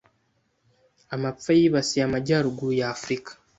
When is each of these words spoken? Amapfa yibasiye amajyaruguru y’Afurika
Amapfa 1.15 1.51
yibasiye 1.57 2.03
amajyaruguru 2.05 2.71
y’Afurika 2.79 3.31